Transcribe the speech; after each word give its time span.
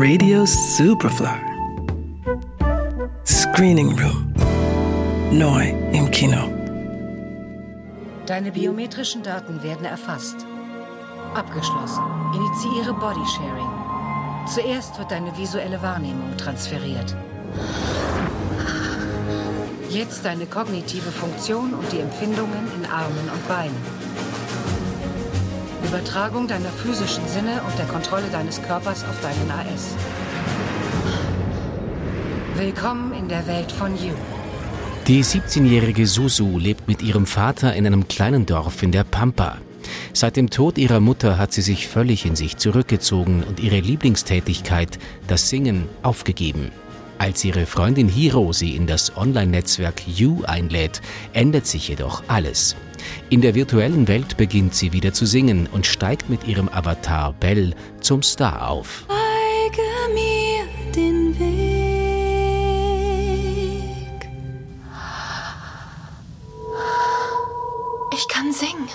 Radio 0.00 0.46
Superfly. 0.46 1.40
Screening 3.26 3.98
Room. 3.98 4.32
Neu 5.32 5.70
im 5.92 6.08
Kino. 6.12 6.48
Deine 8.24 8.52
biometrischen 8.52 9.24
Daten 9.24 9.60
werden 9.64 9.84
erfasst. 9.84 10.46
Abgeschlossen. 11.34 12.04
Initiiere 12.32 12.94
Bodysharing. 12.94 14.46
Zuerst 14.46 14.96
wird 15.00 15.10
deine 15.10 15.36
visuelle 15.36 15.82
Wahrnehmung 15.82 16.36
transferiert. 16.36 17.16
Jetzt 19.90 20.24
deine 20.24 20.46
kognitive 20.46 21.10
Funktion 21.10 21.74
und 21.74 21.90
die 21.90 21.98
Empfindungen 21.98 22.70
in 22.76 22.86
Armen 22.88 23.28
und 23.34 23.48
Beinen. 23.48 24.07
Übertragung 25.88 26.46
deiner 26.46 26.68
physischen 26.68 27.26
Sinne 27.26 27.62
und 27.66 27.78
der 27.78 27.86
Kontrolle 27.86 28.26
deines 28.30 28.60
Körpers 28.60 29.04
auf 29.04 29.18
deinen 29.22 29.50
AS. 29.50 29.94
Willkommen 32.56 33.14
in 33.14 33.26
der 33.26 33.46
Welt 33.46 33.72
von 33.72 33.96
You. 33.96 34.12
Die 35.06 35.24
17-jährige 35.24 36.06
Susu 36.06 36.58
lebt 36.58 36.88
mit 36.88 37.00
ihrem 37.00 37.24
Vater 37.24 37.74
in 37.74 37.86
einem 37.86 38.06
kleinen 38.06 38.44
Dorf 38.44 38.82
in 38.82 38.92
der 38.92 39.04
Pampa. 39.04 39.56
Seit 40.12 40.36
dem 40.36 40.50
Tod 40.50 40.76
ihrer 40.76 41.00
Mutter 41.00 41.38
hat 41.38 41.54
sie 41.54 41.62
sich 41.62 41.88
völlig 41.88 42.26
in 42.26 42.36
sich 42.36 42.58
zurückgezogen 42.58 43.42
und 43.42 43.58
ihre 43.58 43.80
Lieblingstätigkeit, 43.80 44.98
das 45.26 45.48
Singen, 45.48 45.88
aufgegeben. 46.02 46.70
Als 47.16 47.42
ihre 47.46 47.64
Freundin 47.64 48.08
Hiro 48.08 48.52
sie 48.52 48.76
in 48.76 48.86
das 48.86 49.16
Online-Netzwerk 49.16 50.06
You 50.06 50.42
einlädt, 50.44 51.00
ändert 51.32 51.66
sich 51.66 51.88
jedoch 51.88 52.24
alles. 52.28 52.76
In 53.30 53.40
der 53.40 53.54
virtuellen 53.54 54.08
Welt 54.08 54.36
beginnt 54.36 54.74
sie 54.74 54.92
wieder 54.92 55.12
zu 55.12 55.26
singen 55.26 55.66
und 55.70 55.86
steigt 55.86 56.28
mit 56.30 56.46
ihrem 56.46 56.68
Avatar 56.68 57.32
Belle 57.34 57.74
zum 58.00 58.22
Star 58.22 58.68
auf. 58.68 59.04
Zeige 59.08 59.82
mir 60.14 60.66
den 60.94 61.38
Weg. 61.38 61.58
Ich 68.14 68.28
kann 68.28 68.52
singen. 68.52 68.88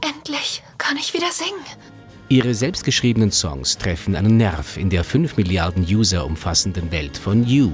Endlich 0.00 0.62
kann 0.78 0.96
ich 0.96 1.14
wieder 1.14 1.30
singen. 1.32 1.64
Ihre 2.28 2.54
selbstgeschriebenen 2.54 3.32
Songs 3.32 3.76
treffen 3.76 4.14
einen 4.14 4.36
Nerv 4.36 4.76
in 4.76 4.88
der 4.88 5.02
5 5.02 5.36
Milliarden 5.36 5.82
User 5.84 6.24
umfassenden 6.24 6.92
Welt 6.92 7.16
von 7.16 7.44
You. 7.44 7.72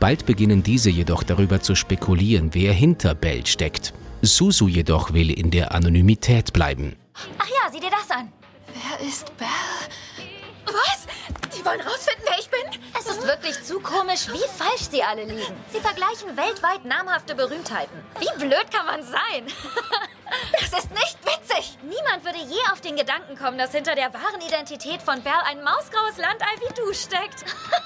Bald 0.00 0.24
beginnen 0.24 0.62
diese 0.62 0.88
jedoch 0.88 1.22
darüber 1.22 1.60
zu 1.60 1.74
spekulieren, 1.74 2.50
wer 2.52 2.72
hinter 2.72 3.14
Bell 3.14 3.44
steckt. 3.46 3.92
Susu 4.24 4.68
jedoch 4.68 5.12
will 5.12 5.30
in 5.30 5.50
der 5.50 5.72
Anonymität 5.72 6.52
bleiben. 6.52 6.96
Ach 7.38 7.48
ja, 7.48 7.70
sieh 7.72 7.80
dir 7.80 7.90
das 7.90 8.08
an. 8.10 8.32
Wer 8.72 9.08
ist 9.08 9.36
Belle? 9.36 9.50
Was? 10.66 11.06
Die 11.56 11.64
wollen 11.64 11.80
rausfinden, 11.80 12.24
wer 12.28 12.38
ich 12.38 12.48
bin? 12.48 12.80
Es 12.98 13.06
ist 13.06 13.26
wirklich 13.26 13.60
zu 13.64 13.80
komisch, 13.80 14.28
wie 14.28 14.48
falsch 14.56 14.88
sie 14.90 15.02
alle 15.02 15.24
liegen. 15.24 15.54
Sie 15.72 15.80
vergleichen 15.80 16.36
weltweit 16.36 16.84
namhafte 16.84 17.34
Berühmtheiten. 17.34 17.98
Wie 18.20 18.38
blöd 18.38 18.70
kann 18.70 18.86
man 18.86 19.02
sein? 19.02 19.46
Das 20.52 20.84
ist 20.84 20.90
nicht 20.92 21.18
witzig. 21.26 21.76
Niemand 21.82 22.24
würde 22.24 22.38
je 22.38 22.60
auf 22.72 22.80
den 22.80 22.96
Gedanken 22.96 23.36
kommen, 23.36 23.58
dass 23.58 23.72
hinter 23.72 23.94
der 23.94 24.14
wahren 24.14 24.40
Identität 24.40 25.02
von 25.02 25.20
Belle 25.22 25.44
ein 25.44 25.62
mausgraues 25.62 26.16
Landei 26.16 26.46
wie 26.60 26.72
du 26.74 26.94
steckt. 26.94 27.44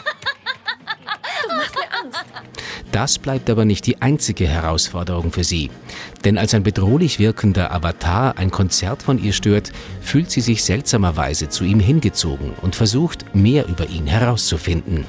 Das 2.96 3.18
bleibt 3.18 3.50
aber 3.50 3.66
nicht 3.66 3.84
die 3.84 4.00
einzige 4.00 4.46
Herausforderung 4.46 5.30
für 5.30 5.44
sie. 5.44 5.70
Denn 6.24 6.38
als 6.38 6.54
ein 6.54 6.62
bedrohlich 6.62 7.18
wirkender 7.18 7.70
Avatar 7.70 8.38
ein 8.38 8.50
Konzert 8.50 9.02
von 9.02 9.22
ihr 9.22 9.34
stört, 9.34 9.70
fühlt 10.00 10.30
sie 10.30 10.40
sich 10.40 10.64
seltsamerweise 10.64 11.50
zu 11.50 11.64
ihm 11.64 11.78
hingezogen 11.78 12.54
und 12.62 12.74
versucht, 12.74 13.34
mehr 13.34 13.68
über 13.68 13.86
ihn 13.90 14.06
herauszufinden. 14.06 15.04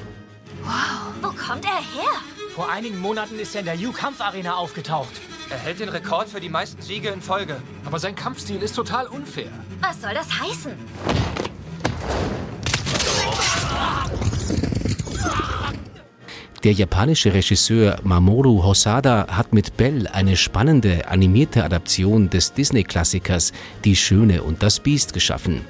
Wo 1.22 1.28
kommt 1.28 1.64
er 1.64 1.78
her? 1.78 2.12
Vor 2.54 2.70
einigen 2.70 2.98
Monaten 2.98 3.38
ist 3.38 3.54
er 3.54 3.60
in 3.60 3.66
der 3.66 3.88
U-Kampfarena 3.88 4.52
aufgetaucht. 4.56 5.18
Er 5.48 5.56
hält 5.56 5.80
den 5.80 5.88
Rekord 5.88 6.28
für 6.28 6.40
die 6.40 6.50
meisten 6.50 6.82
Siege 6.82 7.08
in 7.08 7.22
Folge. 7.22 7.56
Aber 7.86 7.98
sein 7.98 8.14
Kampfstil 8.14 8.60
ist 8.60 8.76
total 8.76 9.06
unfair. 9.06 9.48
Was 9.80 10.02
soll 10.02 10.12
das 10.12 10.28
heißen? 10.28 10.72
Der 16.64 16.72
japanische 16.72 17.34
Regisseur 17.34 18.00
Mamoru 18.02 18.64
Hosada 18.64 19.28
hat 19.28 19.52
mit 19.52 19.76
Bell 19.76 20.08
eine 20.08 20.36
spannende 20.36 21.06
animierte 21.06 21.62
Adaption 21.62 22.30
des 22.30 22.52
Disney-Klassikers 22.52 23.52
Die 23.84 23.94
Schöne 23.94 24.42
und 24.42 24.60
das 24.60 24.80
Biest 24.80 25.12
geschaffen. 25.12 25.60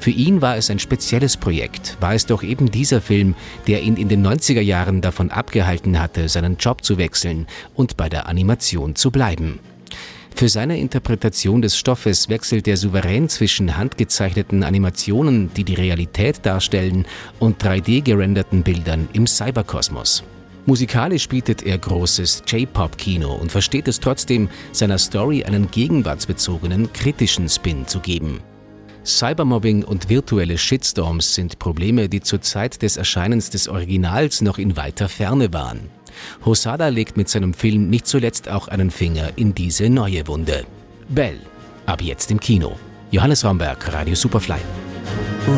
Für 0.00 0.10
ihn 0.10 0.42
war 0.42 0.56
es 0.56 0.68
ein 0.68 0.80
spezielles 0.80 1.36
Projekt, 1.36 1.96
war 2.00 2.14
es 2.14 2.26
doch 2.26 2.42
eben 2.42 2.72
dieser 2.72 3.00
Film, 3.00 3.36
der 3.68 3.82
ihn 3.82 3.96
in 3.96 4.08
den 4.08 4.26
90er 4.26 4.60
Jahren 4.60 5.00
davon 5.00 5.30
abgehalten 5.30 6.00
hatte, 6.00 6.28
seinen 6.28 6.56
Job 6.56 6.82
zu 6.82 6.98
wechseln 6.98 7.46
und 7.74 7.96
bei 7.96 8.08
der 8.08 8.26
Animation 8.26 8.96
zu 8.96 9.12
bleiben. 9.12 9.60
Für 10.42 10.48
seine 10.48 10.76
Interpretation 10.76 11.62
des 11.62 11.76
Stoffes 11.76 12.28
wechselt 12.28 12.66
er 12.66 12.76
souverän 12.76 13.28
zwischen 13.28 13.76
handgezeichneten 13.76 14.64
Animationen, 14.64 15.54
die 15.54 15.62
die 15.62 15.74
Realität 15.74 16.44
darstellen, 16.44 17.06
und 17.38 17.62
3D-gerenderten 17.62 18.64
Bildern 18.64 19.08
im 19.12 19.28
Cyberkosmos. 19.28 20.24
Musikalisch 20.66 21.28
bietet 21.28 21.62
er 21.62 21.78
großes 21.78 22.42
J-Pop-Kino 22.48 23.32
und 23.32 23.52
versteht 23.52 23.86
es 23.86 24.00
trotzdem, 24.00 24.48
seiner 24.72 24.98
Story 24.98 25.44
einen 25.44 25.70
gegenwartsbezogenen, 25.70 26.92
kritischen 26.92 27.48
Spin 27.48 27.86
zu 27.86 28.00
geben. 28.00 28.40
Cybermobbing 29.04 29.84
und 29.84 30.08
virtuelle 30.08 30.58
Shitstorms 30.58 31.36
sind 31.36 31.60
Probleme, 31.60 32.08
die 32.08 32.20
zur 32.20 32.40
Zeit 32.40 32.82
des 32.82 32.96
Erscheinens 32.96 33.50
des 33.50 33.68
Originals 33.68 34.40
noch 34.40 34.58
in 34.58 34.76
weiter 34.76 35.08
Ferne 35.08 35.52
waren. 35.52 35.88
Hosada 36.44 36.88
legt 36.88 37.16
mit 37.16 37.28
seinem 37.28 37.54
Film 37.54 37.90
nicht 37.90 38.06
zuletzt 38.06 38.48
auch 38.48 38.68
einen 38.68 38.90
Finger 38.90 39.30
in 39.36 39.54
diese 39.54 39.88
neue 39.90 40.26
Wunde. 40.26 40.64
Bell, 41.08 41.38
ab 41.86 42.02
jetzt 42.02 42.30
im 42.30 42.40
Kino. 42.40 42.76
Johannes 43.10 43.44
Raumberg, 43.44 43.92
Radio 43.92 44.14
Superfly. 44.14 44.60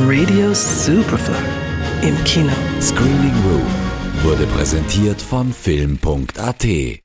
Radio 0.06 0.52
Superfly. 0.54 1.34
Im 2.02 2.24
Kino. 2.24 2.52
Screening 2.80 3.34
Room 3.44 3.66
wurde 4.22 4.46
präsentiert 4.46 5.20
von 5.20 5.52
Film.at. 5.52 7.03